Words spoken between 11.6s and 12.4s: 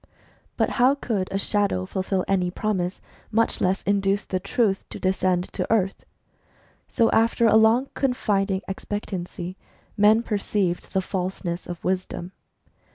of Wisdom.